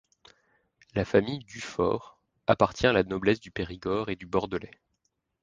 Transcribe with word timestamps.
La 0.95 1.05
famille 1.05 1.43
Dufaure 1.45 2.17
appartient 2.47 2.87
à 2.87 2.91
la 2.91 3.03
noblesse 3.03 3.39
du 3.39 3.51
Périgord 3.51 4.09
et 4.09 4.15
du 4.15 4.25
Bordelais. 4.25 4.71